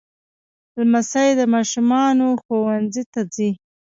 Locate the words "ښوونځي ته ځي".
2.43-3.49